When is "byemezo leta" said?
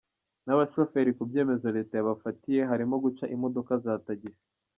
1.29-1.93